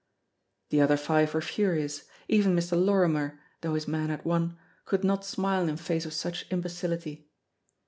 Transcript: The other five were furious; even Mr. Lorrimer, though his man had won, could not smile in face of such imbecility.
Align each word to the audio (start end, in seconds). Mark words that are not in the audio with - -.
The 0.71 0.81
other 0.81 0.97
five 0.97 1.31
were 1.31 1.41
furious; 1.41 2.05
even 2.27 2.55
Mr. 2.55 2.71
Lorrimer, 2.75 3.39
though 3.61 3.75
his 3.75 3.87
man 3.87 4.09
had 4.09 4.25
won, 4.25 4.57
could 4.83 5.03
not 5.03 5.23
smile 5.23 5.69
in 5.69 5.77
face 5.77 6.07
of 6.07 6.13
such 6.13 6.47
imbecility. 6.49 7.29